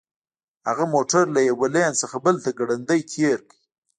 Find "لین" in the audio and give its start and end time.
1.75-1.91